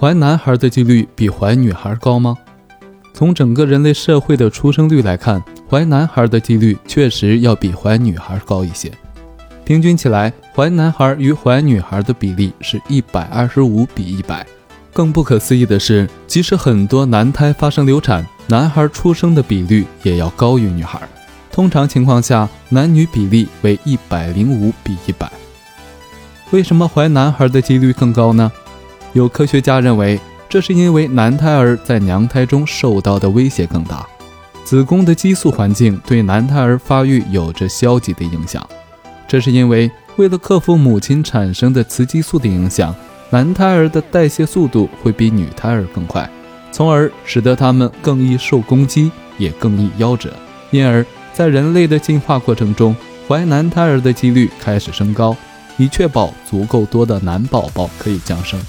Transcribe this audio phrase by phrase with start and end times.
[0.00, 2.34] 怀男孩的几率比怀女孩高吗？
[3.12, 8.90] 从整个人类社会的出生率来看，怀男孩的几率确实要比怀女孩高一些。
[9.62, 14.46] 平均起来，怀男孩与怀女孩的比例是一百二十五比一百。
[14.90, 20.98] 更不可思议的是，即使很多男胎发生流产，男孩出生的比率也要高于女孩。
[21.52, 25.30] 通常情况下，男女比例为一百零五比一百。
[26.52, 28.50] 为什么怀男孩的几率更高呢？
[29.12, 34.06] 有科学家认为，这是因为男胎儿在娘胎中受到的威胁更大，
[34.64, 38.64] 子宫的激素环境对男胎儿发育有着消极的影响。
[39.26, 42.94] 这是因为，为了克服母亲产生的雌激素的影响，
[43.30, 46.28] 男胎儿的代谢速度会比女胎儿更快，
[46.70, 50.32] 从而使得他们更易受攻击，也更易夭折。
[50.70, 52.94] 因而，在人类的进化过程中，
[53.26, 55.36] 怀男胎儿的几率开始升高，
[55.78, 58.60] 以确保足够多的男宝宝可以降生。